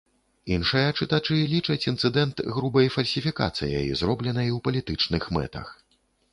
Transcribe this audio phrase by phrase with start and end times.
[0.53, 5.67] Іншыя чытачы лічаць інцыдэнт грубай фальсіфікацыяй, зробленай у палітычных мэтах.